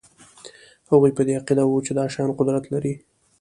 هغوی 0.91 1.11
په 1.17 1.21
دې 1.27 1.33
عقیده 1.39 1.63
وو 1.65 1.85
چې 1.85 1.91
دا 1.97 2.05
شیان 2.13 2.31
قدرت 2.39 2.63
لري 2.73 2.93